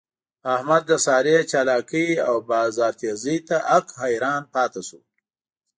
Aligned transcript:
احمد 0.53 0.83
د 0.87 0.91
سارې 1.05 1.37
چالاکی 1.51 2.07
او 2.27 2.35
بازار 2.49 2.93
تېزۍ 2.99 3.37
ته 3.47 3.57
حق 3.69 3.87
حیران 4.01 4.41
پاتې 4.53 4.81
شو. 4.87 4.99